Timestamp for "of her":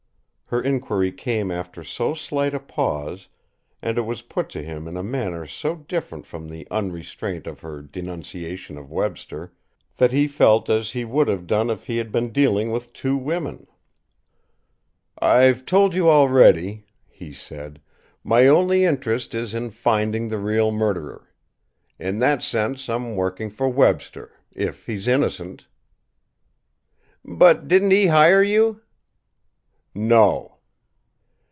7.47-7.81